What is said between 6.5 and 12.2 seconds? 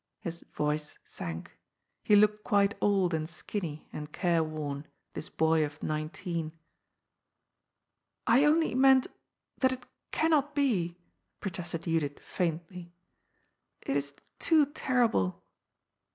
*^ I only meant that it cannot be," protested Judith